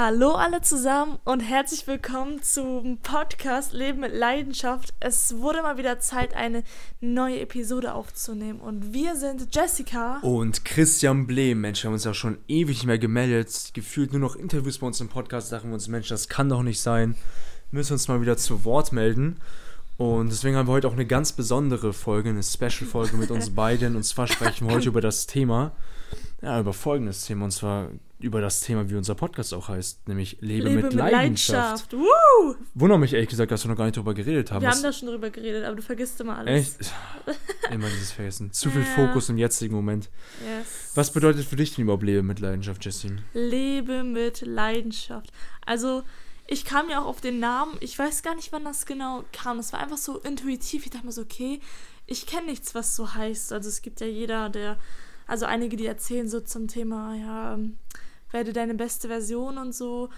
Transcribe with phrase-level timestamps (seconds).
[0.00, 4.94] Hallo alle zusammen und herzlich willkommen zum Podcast Leben mit Leidenschaft.
[5.00, 6.62] Es wurde mal wieder Zeit, eine
[7.00, 8.60] neue Episode aufzunehmen.
[8.60, 11.62] Und wir sind Jessica und Christian Blehm.
[11.62, 13.72] Mensch, wir haben uns ja schon ewig nicht mehr gemeldet.
[13.74, 15.48] Gefühlt nur noch Interviews bei uns im Podcast.
[15.48, 17.16] Sagen wir uns, Mensch, das kann doch nicht sein.
[17.72, 19.40] Wir müssen uns mal wieder zu Wort melden.
[19.96, 23.96] Und deswegen haben wir heute auch eine ganz besondere Folge, eine Special-Folge mit uns beiden.
[23.96, 25.72] Und zwar sprechen wir heute über das Thema,
[26.42, 27.46] ja, über folgendes Thema.
[27.46, 30.94] Und zwar über das Thema, wie unser Podcast auch heißt, nämlich Lebe, Lebe mit, mit,
[30.94, 31.92] Leidenschaft.
[31.92, 32.58] Leidenschaft.
[32.74, 34.62] Wundere mich ehrlich gesagt, dass wir noch gar nicht drüber geredet haben.
[34.62, 36.78] Wir haben da schon drüber geredet, aber du vergisst immer alles.
[36.80, 36.92] Echt?
[37.70, 38.52] immer dieses Vergessen.
[38.52, 38.86] Zu viel ja.
[38.86, 40.10] Fokus im jetzigen Moment.
[40.44, 40.92] Yes.
[40.94, 43.20] Was bedeutet für dich denn überhaupt Lebe mit Leidenschaft, Jessin?
[43.34, 45.30] Lebe mit Leidenschaft.
[45.64, 46.02] Also,
[46.48, 49.60] ich kam ja auch auf den Namen, ich weiß gar nicht, wann das genau kam.
[49.60, 50.86] Es war einfach so intuitiv.
[50.86, 51.60] Ich dachte mir so, okay,
[52.06, 53.52] ich kenne nichts, was so heißt.
[53.52, 54.76] Also, es gibt ja jeder, der
[55.28, 57.58] also einige, die erzählen so zum Thema, ja,
[58.32, 60.08] werde deine beste Version und so.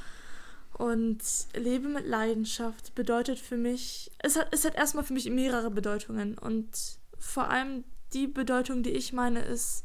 [0.73, 1.19] Und
[1.53, 6.39] lebe mit Leidenschaft bedeutet für mich, es hat, es hat erstmal für mich mehrere Bedeutungen.
[6.39, 6.71] Und
[7.19, 9.85] vor allem die Bedeutung, die ich meine, ist,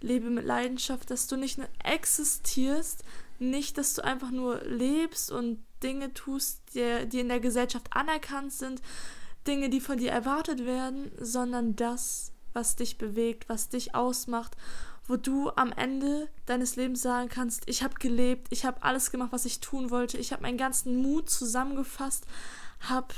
[0.00, 3.02] lebe mit Leidenschaft, dass du nicht nur existierst,
[3.38, 8.52] nicht, dass du einfach nur lebst und Dinge tust, die, die in der Gesellschaft anerkannt
[8.52, 8.80] sind,
[9.46, 14.56] Dinge, die von dir erwartet werden, sondern das, was dich bewegt, was dich ausmacht
[15.08, 19.32] wo du am Ende deines Lebens sagen kannst, ich habe gelebt, ich habe alles gemacht,
[19.32, 22.26] was ich tun wollte, ich habe meinen ganzen Mut zusammengefasst,
[22.80, 23.14] habe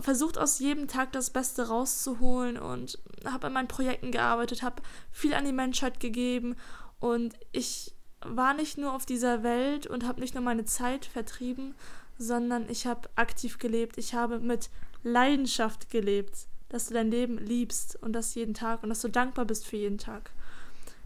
[0.00, 5.34] versucht aus jedem Tag das Beste rauszuholen und habe an meinen Projekten gearbeitet, habe viel
[5.34, 6.56] an die Menschheit gegeben
[7.00, 11.74] und ich war nicht nur auf dieser Welt und habe nicht nur meine Zeit vertrieben,
[12.18, 14.70] sondern ich habe aktiv gelebt, ich habe mit
[15.02, 19.44] Leidenschaft gelebt, dass du dein Leben liebst und das jeden Tag und dass du dankbar
[19.44, 20.30] bist für jeden Tag.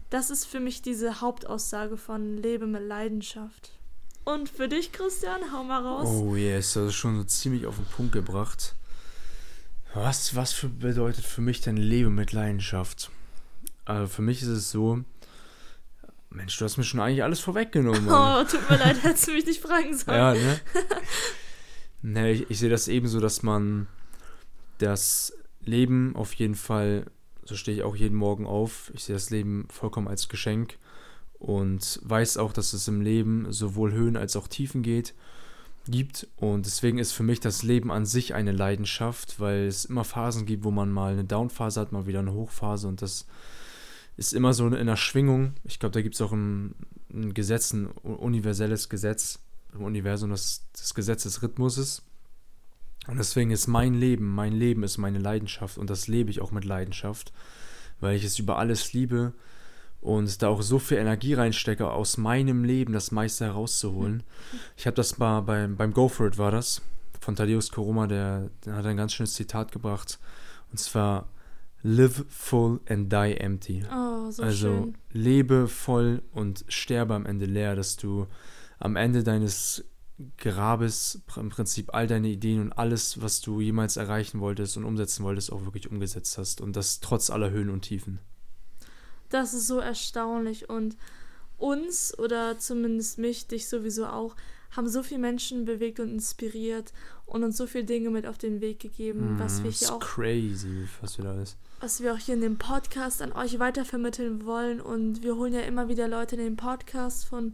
[0.09, 3.71] Das ist für mich diese Hauptaussage von Lebe mit Leidenschaft.
[4.23, 6.07] Und für dich, Christian, hau mal raus.
[6.07, 8.75] Oh yes, das ist schon so ziemlich auf den Punkt gebracht.
[9.93, 13.11] Was, was für bedeutet für mich denn Lebe mit Leidenschaft?
[13.83, 15.03] Also für mich ist es so,
[16.29, 18.05] Mensch, du hast mir schon eigentlich alles vorweggenommen.
[18.05, 18.45] Mann.
[18.45, 20.17] Oh, tut mir leid, hättest du mich nicht fragen sollen.
[20.17, 20.59] Ja, ne?
[22.01, 23.87] ne ich, ich sehe das eben so, dass man
[24.77, 25.33] das
[25.67, 27.05] Leben auf jeden Fall
[27.47, 28.91] so stehe ich auch jeden Morgen auf.
[28.93, 30.77] Ich sehe das Leben vollkommen als Geschenk
[31.39, 35.13] und weiß auch, dass es im Leben sowohl Höhen als auch Tiefen geht,
[35.87, 36.27] gibt.
[36.35, 40.45] Und deswegen ist für mich das Leben an sich eine Leidenschaft, weil es immer Phasen
[40.45, 43.25] gibt, wo man mal eine Downphase hat, mal wieder eine Hochphase und das
[44.17, 45.53] ist immer so in einer Schwingung.
[45.63, 46.75] Ich glaube, da gibt es auch ein,
[47.13, 49.39] ein, Gesetz, ein universelles Gesetz
[49.73, 52.01] im Universum, das, das Gesetz des Rhythmuses.
[53.07, 56.51] Und deswegen ist mein Leben, mein Leben ist meine Leidenschaft und das lebe ich auch
[56.51, 57.31] mit Leidenschaft,
[57.99, 59.33] weil ich es über alles liebe
[60.01, 64.23] und da auch so viel Energie reinstecke, aus meinem Leben das meiste herauszuholen.
[64.75, 66.81] Ich habe das mal beim, beim Go For It war das,
[67.19, 70.19] von Thaddeus Koroma, der, der hat ein ganz schönes Zitat gebracht
[70.71, 71.29] und zwar
[71.83, 73.83] Live full and die empty.
[73.89, 74.97] Oh, so also schön.
[75.13, 78.27] lebe voll und sterbe am Ende leer, dass du
[78.79, 79.85] am Ende deines
[80.37, 85.23] Grabes im Prinzip all deine Ideen und alles, was du jemals erreichen wolltest und umsetzen
[85.23, 86.59] wolltest, auch wirklich umgesetzt hast.
[86.59, 88.19] Und das trotz aller Höhen und Tiefen.
[89.29, 90.69] Das ist so erstaunlich.
[90.69, 90.97] Und
[91.57, 94.35] uns, oder zumindest mich, dich sowieso auch,
[94.71, 96.93] haben so viele Menschen bewegt und inspiriert
[97.25, 99.99] und uns so viele Dinge mit auf den Weg gegeben, mm, was wir hier auch.
[99.99, 101.57] crazy, was wir da ist.
[101.79, 104.81] Was wir auch hier in dem Podcast an euch weitervermitteln wollen.
[104.81, 107.53] Und wir holen ja immer wieder Leute in den Podcast von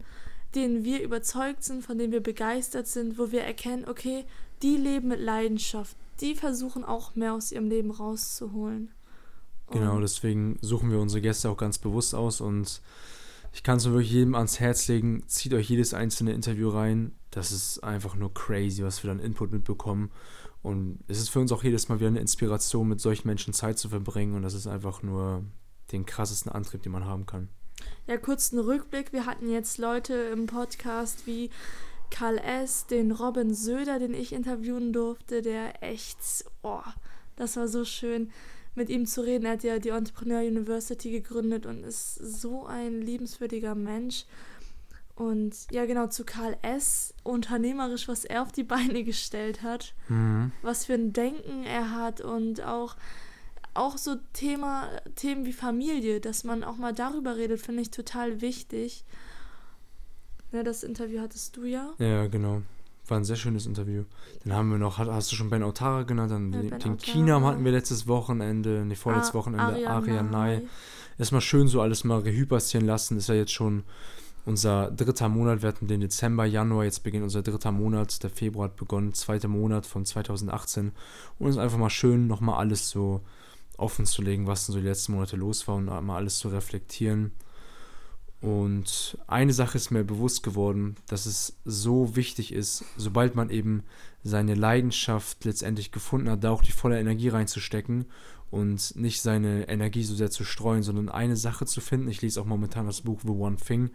[0.56, 4.26] denen wir überzeugt sind, von denen wir begeistert sind, wo wir erkennen, okay,
[4.62, 8.92] die leben mit Leidenschaft, die versuchen auch mehr aus ihrem Leben rauszuholen.
[9.68, 12.82] Und genau, deswegen suchen wir unsere Gäste auch ganz bewusst aus und
[13.54, 17.12] ich kann es nur wirklich jedem ans Herz legen, zieht euch jedes einzelne Interview rein.
[17.30, 20.12] Das ist einfach nur crazy, was wir dann Input mitbekommen.
[20.64, 23.78] Und es ist für uns auch jedes Mal wieder eine Inspiration, mit solchen Menschen Zeit
[23.78, 24.34] zu verbringen.
[24.34, 25.44] Und das ist einfach nur
[25.92, 27.50] den krassesten Antrieb, den man haben kann.
[28.08, 29.14] Ja, kurz einen Rückblick.
[29.14, 31.50] Wir hatten jetzt Leute im Podcast wie
[32.10, 36.18] Karl S., den Robin Söder, den ich interviewen durfte, der echt,
[36.62, 36.82] oh,
[37.36, 38.32] das war so schön,
[38.76, 39.46] mit ihm zu reden.
[39.46, 44.26] Er hat ja die Entrepreneur University gegründet und ist so ein liebenswürdiger Mensch.
[45.16, 50.52] Und ja, genau, zu Karl S., unternehmerisch, was er auf die Beine gestellt hat, mhm.
[50.62, 52.96] was für ein Denken er hat und auch
[53.74, 58.42] auch so Thema, Themen wie Familie, dass man auch mal darüber redet, finde ich total
[58.42, 59.04] wichtig.
[60.52, 61.94] Ja, das Interview hattest du ja.
[61.98, 62.62] Ja, genau.
[63.08, 64.04] War ein sehr schönes Interview.
[64.44, 67.46] Dann haben wir noch, hast du schon Ben Otara genannt, dann ja, den, den Kinam
[67.46, 70.62] hatten wir letztes Wochenende, ne, vorletztes Wochenende, Arianai.
[71.18, 73.84] Erstmal schön so alles mal rehyperzieren lassen, ist ja jetzt schon
[74.46, 78.70] unser dritter Monat, wir hatten den Dezember, Januar, jetzt beginnt unser dritter Monat, der Februar
[78.70, 80.92] hat begonnen, zweiter Monat von 2018
[81.40, 83.22] und es ist einfach mal schön, nochmal alles so
[83.78, 86.50] offen zu legen, was denn so die letzten Monate los war und mal alles zu
[86.50, 87.32] reflektieren.
[88.42, 93.84] Und eine Sache ist mir bewusst geworden, dass es so wichtig ist, sobald man eben
[94.22, 98.06] seine Leidenschaft letztendlich gefunden hat, da auch die volle Energie reinzustecken
[98.52, 102.10] und nicht seine Energie so sehr zu streuen, sondern eine Sache zu finden.
[102.10, 103.92] Ich lese auch momentan das Buch The One Thing.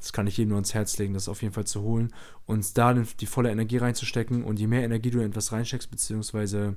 [0.00, 2.12] Das kann ich jedem nur ans Herz legen, das auf jeden Fall zu holen
[2.46, 4.42] und da die volle Energie reinzustecken.
[4.42, 6.76] Und je mehr Energie du in etwas reinsteckst, beziehungsweise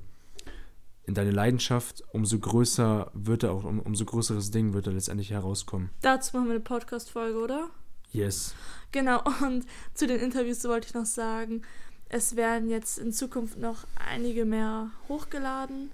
[1.07, 5.31] in deine Leidenschaft, umso größer wird er auch, um, umso größeres Ding wird er letztendlich
[5.31, 5.89] herauskommen.
[6.01, 7.69] Dazu machen wir eine Podcast-Folge, oder?
[8.11, 8.53] Yes.
[8.91, 11.61] Genau, und zu den Interviews wollte ich noch sagen,
[12.09, 15.91] es werden jetzt in Zukunft noch einige mehr hochgeladen,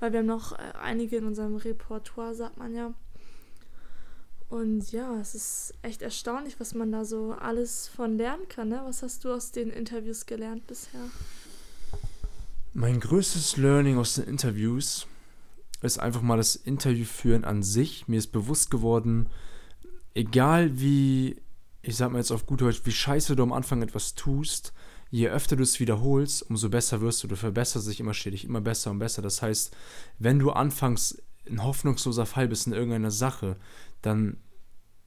[0.00, 2.94] weil wir haben noch äh, einige in unserem Repertoire, sagt man ja.
[4.48, 8.68] Und ja, es ist echt erstaunlich, was man da so alles von lernen kann.
[8.68, 8.80] Ne?
[8.84, 11.00] Was hast du aus den Interviews gelernt bisher?
[12.76, 15.06] Mein größtes Learning aus den Interviews
[15.80, 18.08] ist einfach mal das Interview führen an sich.
[18.08, 19.28] Mir ist bewusst geworden,
[20.12, 21.40] egal wie,
[21.82, 24.72] ich sag mal jetzt auf gut Deutsch, wie scheiße du am Anfang etwas tust,
[25.08, 27.28] je öfter du es wiederholst, umso besser wirst du.
[27.28, 29.22] Du verbesserst dich immer stetig, immer besser und besser.
[29.22, 29.72] Das heißt,
[30.18, 33.54] wenn du anfangs ein hoffnungsloser Fall bist in irgendeiner Sache,
[34.02, 34.38] dann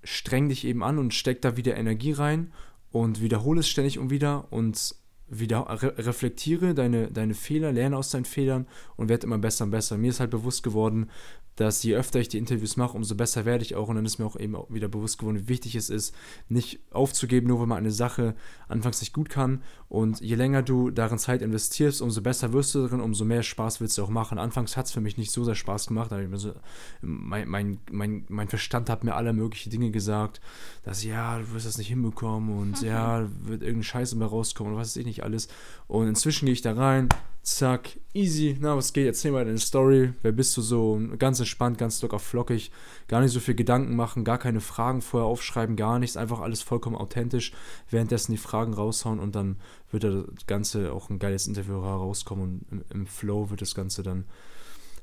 [0.06, 2.54] streng dich eben an und steck da wieder Energie rein
[2.92, 4.96] und wiederhole es ständig und wieder und
[5.30, 9.72] wieder re reflektiere deine, deine Fehler, lerne aus deinen Fehlern und werde immer besser und
[9.72, 9.98] besser.
[9.98, 11.10] Mir ist halt bewusst geworden,
[11.58, 13.90] dass je öfter ich die Interviews mache, umso besser werde ich auch.
[13.90, 16.16] Und dann ist mir auch eben auch wieder bewusst geworden, wie wichtig es ist,
[16.50, 18.36] nicht aufzugeben, nur weil man eine Sache
[18.68, 19.64] anfangs nicht gut kann.
[19.90, 23.82] Und je länger du darin Zeit investierst, umso besser wirst du darin, umso mehr Spaß
[23.82, 24.38] willst du auch machen.
[24.38, 26.12] Anfangs hat es für mich nicht so sehr Spaß gemacht.
[26.34, 26.54] So,
[27.02, 30.40] mein, mein, mein, mein Verstand hat mir alle möglichen Dinge gesagt,
[30.84, 32.88] dass ja, du wirst das nicht hinbekommen und mhm.
[32.88, 35.48] ja, wird irgendein Scheiß immer rauskommen und was weiß ich nicht alles.
[35.88, 37.10] Und inzwischen gehe ich da rein,
[37.48, 41.78] zack, easy, na, was geht, erzähl mal deine Story, wer bist du so, ganz entspannt,
[41.78, 42.72] ganz locker flockig,
[43.08, 46.62] gar nicht so viel Gedanken machen, gar keine Fragen vorher aufschreiben, gar nichts, einfach alles
[46.62, 47.54] vollkommen authentisch,
[47.90, 49.62] währenddessen die Fragen raushauen und dann
[49.92, 54.04] wird das Ganze auch ein geiles Interview herauskommen und im, im Flow wird das Ganze
[54.04, 54.26] dann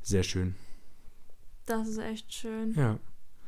[0.03, 0.55] sehr schön.
[1.65, 2.75] Das ist echt schön.
[2.75, 2.99] Ja.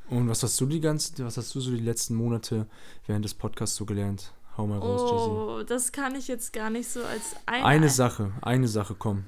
[0.09, 2.67] Und was hast du die ganze, was hast du so die letzten Monate
[3.07, 4.33] während des Podcasts so gelernt?
[4.57, 5.67] Hau mal raus, oh, Jessie.
[5.69, 7.65] das kann ich jetzt gar nicht so als eine.
[7.65, 9.25] Eine Sache, eine Sache, komm.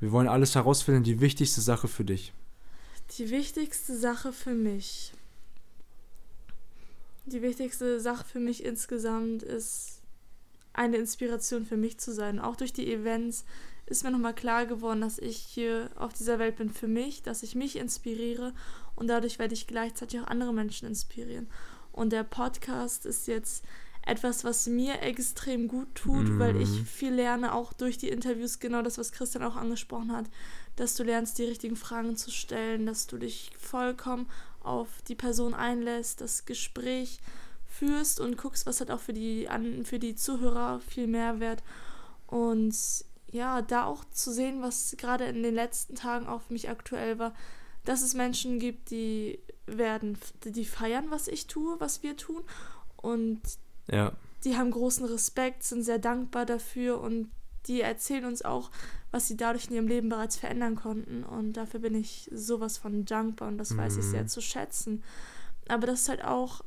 [0.00, 2.32] Wir wollen alles herausfinden, die wichtigste Sache für dich.
[3.18, 5.12] Die wichtigste Sache für mich.
[7.26, 10.00] Die wichtigste Sache für mich insgesamt ist,
[10.72, 12.40] eine Inspiration für mich zu sein.
[12.40, 13.44] Auch durch die Events
[13.86, 17.42] ist mir nochmal klar geworden, dass ich hier auf dieser Welt bin für mich, dass
[17.42, 18.52] ich mich inspiriere
[18.96, 21.46] und dadurch werde ich gleichzeitig auch andere Menschen inspirieren.
[21.92, 23.64] Und der Podcast ist jetzt
[24.06, 26.38] etwas, was mir extrem gut tut, mhm.
[26.38, 26.86] weil ich mhm.
[26.86, 30.26] viel lerne, auch durch die Interviews, genau das, was Christian auch angesprochen hat,
[30.76, 34.28] dass du lernst, die richtigen Fragen zu stellen, dass du dich vollkommen
[34.60, 37.20] auf die Person einlässt, das Gespräch
[37.66, 39.48] führst und guckst, was hat auch für die,
[39.84, 41.62] für die Zuhörer viel Mehrwert.
[42.26, 42.76] Und
[43.30, 47.18] ja, da auch zu sehen, was gerade in den letzten Tagen auch für mich aktuell
[47.18, 47.34] war,
[47.84, 52.42] dass es Menschen gibt, die werden, die feiern, was ich tue, was wir tun.
[52.96, 53.40] Und
[53.92, 54.12] ja.
[54.44, 57.30] Die haben großen Respekt, sind sehr dankbar dafür und
[57.66, 58.70] die erzählen uns auch,
[59.12, 61.22] was sie dadurch in ihrem Leben bereits verändern konnten.
[61.22, 63.78] Und dafür bin ich sowas von dankbar und das mhm.
[63.78, 64.28] weiß ich sehr mhm.
[64.28, 65.04] zu schätzen.
[65.68, 66.62] Aber dass es halt auch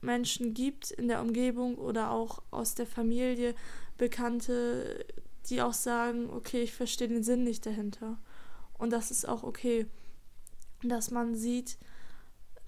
[0.00, 3.54] Menschen gibt in der Umgebung oder auch aus der Familie,
[3.98, 5.04] Bekannte,
[5.46, 8.16] die auch sagen, okay, ich verstehe den Sinn nicht dahinter.
[8.78, 9.86] Und das ist auch okay.
[10.82, 11.78] Dass man sieht,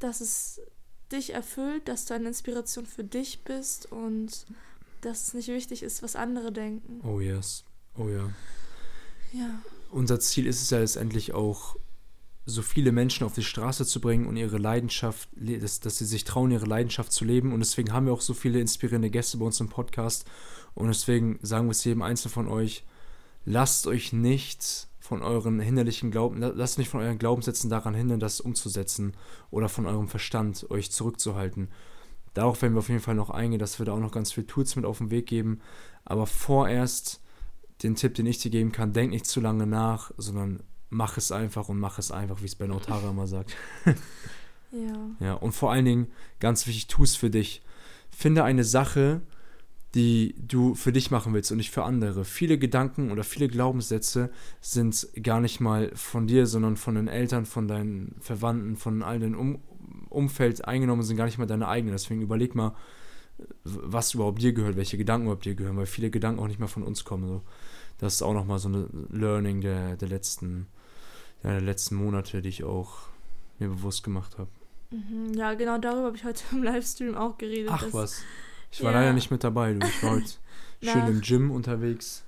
[0.01, 0.61] dass es
[1.13, 4.47] dich erfüllt, dass du eine Inspiration für dich bist und
[5.01, 7.01] dass es nicht wichtig ist, was andere denken.
[7.07, 7.65] Oh yes.
[7.97, 8.31] Oh ja.
[9.33, 9.63] Ja.
[9.91, 11.77] Unser Ziel ist es ja letztendlich auch,
[12.47, 16.25] so viele Menschen auf die Straße zu bringen und ihre Leidenschaft, dass, dass sie sich
[16.25, 17.53] trauen, ihre Leidenschaft zu leben.
[17.53, 20.27] Und deswegen haben wir auch so viele inspirierende Gäste bei uns im Podcast.
[20.75, 22.85] Und deswegen sagen wir es jedem Einzelnen von euch,
[23.45, 28.41] lasst euch nicht von euren hinderlichen Glauben, lasst nicht von euren Glaubenssätzen daran hindern, das
[28.41, 29.15] umzusetzen
[29.51, 31.67] oder von eurem Verstand euch zurückzuhalten.
[32.33, 34.47] Darauf werden wir auf jeden Fall noch eingehen, dass wir da auch noch ganz viele
[34.47, 35.63] Tools mit auf den Weg geben.
[36.05, 37.21] Aber vorerst
[37.83, 41.33] den Tipp, den ich dir geben kann, denk nicht zu lange nach, sondern mach es
[41.33, 43.57] einfach und mach es einfach, wie es Ben Otara immer sagt.
[44.71, 45.09] ja.
[45.19, 46.07] Ja, und vor allen Dingen,
[46.39, 47.63] ganz wichtig, tu es für dich.
[48.13, 49.23] Finde eine Sache,
[49.95, 52.25] die du für dich machen willst und nicht für andere.
[52.25, 54.31] Viele Gedanken oder viele Glaubenssätze
[54.61, 59.19] sind gar nicht mal von dir, sondern von den Eltern, von deinen Verwandten, von all
[59.19, 59.59] deinem um
[60.09, 61.95] Umfeld eingenommen, sind gar nicht mal deine eigenen.
[61.95, 62.75] Deswegen überleg mal,
[63.65, 66.69] was überhaupt dir gehört, welche Gedanken überhaupt dir gehören, weil viele Gedanken auch nicht mehr
[66.69, 67.27] von uns kommen.
[67.27, 67.43] So.
[67.99, 70.67] Das ist auch nochmal so eine Learning der, der, letzten,
[71.43, 72.99] ja, der letzten Monate, die ich auch
[73.59, 74.51] mir bewusst gemacht habe.
[74.91, 77.71] Mhm, ja, genau darüber habe ich heute im Livestream auch geredet.
[77.73, 78.23] Ach was.
[78.71, 79.01] Ich war ja.
[79.01, 79.87] leider nicht mit dabei, du.
[79.87, 80.31] Ich war heute
[80.83, 82.23] schön im Gym unterwegs.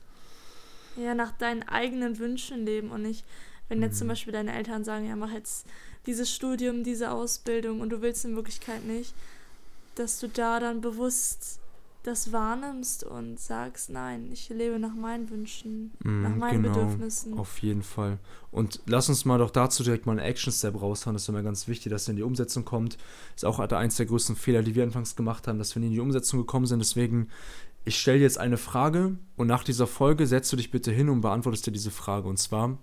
[0.97, 3.25] Ja, nach deinen eigenen Wünschen leben und nicht,
[3.69, 3.99] wenn jetzt mhm.
[3.99, 5.67] zum Beispiel deine Eltern sagen, ja, mach jetzt
[6.07, 9.15] dieses Studium, diese Ausbildung und du willst in Wirklichkeit nicht,
[9.95, 11.61] dass du da dann bewusst
[12.03, 17.39] das wahrnimmst und sagst, nein, ich lebe nach meinen Wünschen, mm, nach meinen genau, Bedürfnissen.
[17.39, 18.19] Auf jeden Fall.
[18.51, 21.15] Und lass uns mal doch dazu direkt mal einen Action-Step raushauen.
[21.15, 22.99] Das ist immer ganz wichtig, dass er in die Umsetzung kommt.
[23.37, 25.93] Ist auch eins der größten Fehler, die wir anfangs gemacht haben, dass wir nie in
[25.93, 26.81] die Umsetzung gekommen sind.
[26.81, 27.29] Deswegen,
[27.85, 31.21] ich stelle jetzt eine Frage und nach dieser Folge setzt du dich bitte hin und
[31.21, 32.29] beantwortest dir diese Frage.
[32.29, 32.79] Und zwar,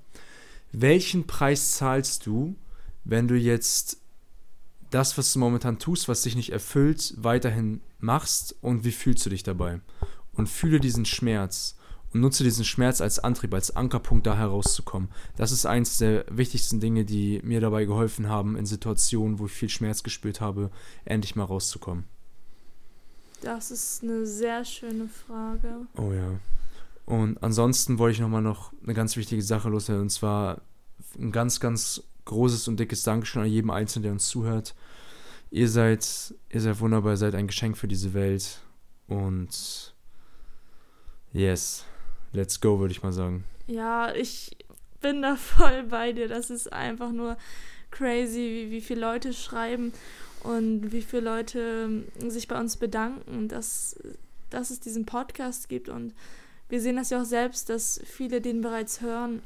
[0.72, 2.56] welchen Preis zahlst du,
[3.04, 4.02] wenn du jetzt
[4.90, 9.30] das, was du momentan tust, was dich nicht erfüllt, weiterhin machst und wie fühlst du
[9.30, 9.82] dich dabei?
[10.34, 11.76] Und fühle diesen Schmerz
[12.14, 15.10] und nutze diesen Schmerz als Antrieb, als Ankerpunkt, da herauszukommen.
[15.36, 19.52] Das ist eins der wichtigsten Dinge, die mir dabei geholfen haben, in Situationen, wo ich
[19.52, 20.72] viel Schmerz gespürt habe,
[21.06, 22.06] endlich mal rauszukommen.
[23.42, 25.88] Das ist eine sehr schöne Frage.
[25.96, 26.40] Oh ja.
[27.06, 30.62] Und ansonsten wollte ich nochmal noch eine ganz wichtige Sache loswerden, und zwar
[31.18, 34.76] ein ganz, ganz großes und dickes Dankeschön an jedem Einzelnen, der uns zuhört.
[35.52, 38.60] Ihr seid, ihr seid wunderbar, ihr seid ein Geschenk für diese Welt.
[39.08, 39.94] Und
[41.34, 41.86] yes,
[42.32, 43.44] let's go, würde ich mal sagen.
[43.66, 44.56] Ja, ich
[45.02, 46.28] bin da voll bei dir.
[46.28, 47.36] Das ist einfach nur
[47.90, 49.92] crazy, wie, wie viele Leute schreiben
[50.44, 54.00] und wie viele Leute sich bei uns bedanken, dass,
[54.52, 55.90] dass es diesen Podcast gibt.
[55.90, 56.14] Und
[56.70, 59.42] wir sehen das ja auch selbst, dass viele den bereits hören.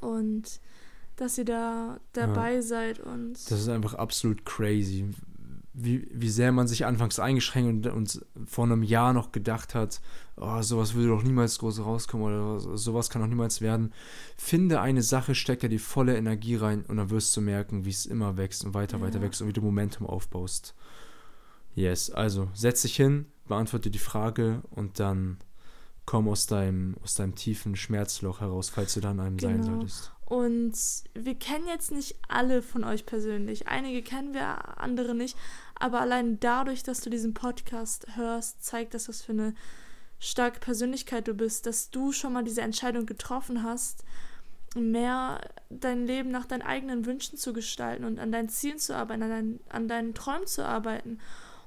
[0.00, 0.60] Und
[1.16, 2.62] dass ihr da dabei ja.
[2.62, 3.32] seid und.
[3.34, 5.08] Das ist einfach absolut crazy.
[5.78, 10.00] Wie, wie sehr man sich anfangs eingeschränkt und, und vor einem Jahr noch gedacht hat,
[10.36, 13.92] oh, sowas würde doch niemals groß rauskommen oder sowas kann doch niemals werden.
[14.38, 17.90] Finde eine Sache, steck da die volle Energie rein und dann wirst du merken, wie
[17.90, 19.04] es immer wächst und weiter, ja.
[19.04, 20.74] weiter wächst und wie du Momentum aufbaust.
[21.74, 25.36] Yes, also setz dich hin, beantworte die Frage und dann
[26.06, 29.52] komm aus deinem, aus deinem tiefen Schmerzloch heraus, falls du dann einem genau.
[29.52, 30.12] sein solltest.
[30.26, 30.74] Und
[31.14, 33.68] wir kennen jetzt nicht alle von euch persönlich.
[33.68, 35.36] Einige kennen wir, andere nicht.
[35.76, 39.54] Aber allein dadurch, dass du diesen Podcast hörst, zeigt das, was für eine
[40.18, 44.02] starke Persönlichkeit du bist, dass du schon mal diese Entscheidung getroffen hast,
[44.74, 45.40] mehr
[45.70, 49.30] dein Leben nach deinen eigenen Wünschen zu gestalten und an deinen Zielen zu arbeiten, an,
[49.30, 51.20] dein, an deinen Träumen zu arbeiten.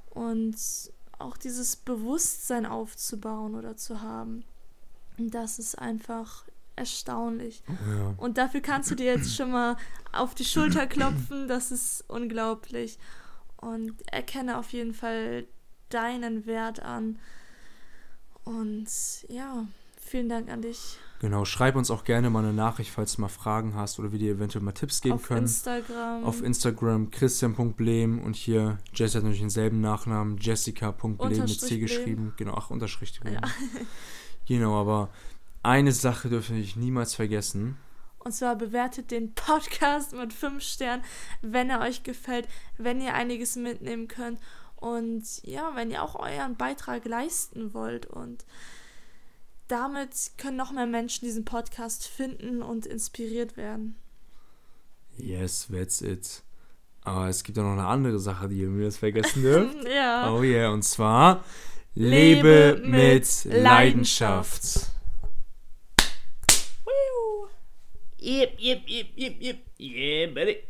[0.10, 0.58] Und
[1.18, 4.44] auch dieses Bewusstsein aufzubauen oder zu haben.
[5.18, 6.46] Und das ist einfach
[6.80, 7.62] erstaunlich.
[7.68, 8.16] Ja.
[8.18, 9.78] Und dafür kannst du dir jetzt schon mal
[10.12, 11.48] auf die Schulter klopfen.
[11.48, 12.98] Das ist unglaublich.
[13.58, 15.46] Und erkenne auf jeden Fall
[15.90, 17.20] deinen Wert an.
[18.46, 18.88] Und
[19.28, 19.68] ja,
[20.00, 20.98] vielen Dank an dich.
[21.20, 24.20] Genau, schreib uns auch gerne mal eine Nachricht, falls du mal Fragen hast oder wir
[24.20, 25.42] dir eventuell mal Tipps geben Auf können.
[25.42, 26.24] Auf Instagram.
[26.24, 32.34] Auf Instagram christian.blem und hier Jess hat natürlich denselben Nachnamen, jessica.blem mit C geschrieben.
[32.38, 33.20] Genau, ach, Unterstrich.
[33.26, 33.42] Ja.
[34.48, 35.10] genau, aber
[35.64, 37.78] eine Sache dürfen wir niemals vergessen.
[38.20, 41.04] Und zwar bewertet den Podcast mit 5 Sternen,
[41.42, 42.48] wenn er euch gefällt,
[42.78, 44.40] wenn ihr einiges mitnehmen könnt
[44.76, 48.46] und ja, wenn ihr auch euren Beitrag leisten wollt und
[49.68, 53.96] damit können noch mehr Menschen diesen Podcast finden und inspiriert werden.
[55.16, 56.44] Yes, that's it.
[57.02, 59.88] Aber es gibt auch noch eine andere Sache, die ihr mir jetzt vergessen dürft.
[59.94, 60.32] ja.
[60.32, 61.44] Oh yeah, und zwar
[61.94, 63.54] lebe, lebe mit Leidenschaft.
[63.64, 64.99] Leidenschaft.
[68.20, 69.58] Yep, yep, yep, yep, yep.
[69.78, 70.70] Yeah, buddy.